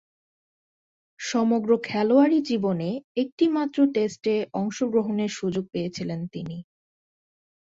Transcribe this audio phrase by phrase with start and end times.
[1.19, 2.89] সমগ্র খেলোয়াড়ী জীবনে
[3.15, 6.57] একটিমাত্র টেস্টে অংশগ্রহণের সুযোগ পেয়েছিলেন তিনি।